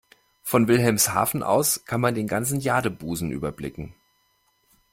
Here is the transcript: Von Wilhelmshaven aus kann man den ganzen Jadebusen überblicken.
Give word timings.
Von 0.41 0.67
Wilhelmshaven 0.67 1.43
aus 1.43 1.85
kann 1.85 2.01
man 2.01 2.15
den 2.15 2.25
ganzen 2.25 2.59
Jadebusen 2.59 3.31
überblicken. 3.31 3.93